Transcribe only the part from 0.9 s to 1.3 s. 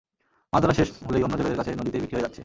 হলেই